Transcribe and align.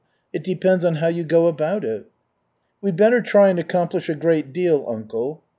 It 0.33 0.43
depends 0.43 0.83
on 0.83 0.95
how 0.95 1.09
you 1.09 1.23
go 1.23 1.45
about 1.45 1.85
it." 1.85 2.07
"We'd 2.81 2.95
better 2.95 3.21
try 3.21 3.49
and 3.49 3.59
accomplish 3.59 4.09
a 4.09 4.15
great 4.15 4.51
deal, 4.51 4.83
uncle." 4.87 5.43